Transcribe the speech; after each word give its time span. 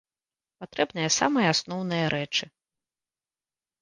Патрэбныя 0.63 1.09
самыя 1.19 1.47
асноўныя 1.55 2.05
рэчы. 2.17 2.45